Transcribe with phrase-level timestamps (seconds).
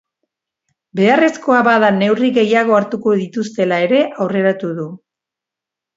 [0.99, 4.91] Beharrezkoa bada neurri gehiago hartuko dituztela ere aurreratu du.